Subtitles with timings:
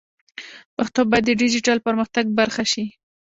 [0.77, 2.85] پښتو باید د ډیجیټل پرمختګ برخه شي.